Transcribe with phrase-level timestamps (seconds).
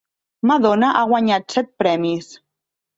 [0.51, 2.35] Madonna ha guanyat set premis.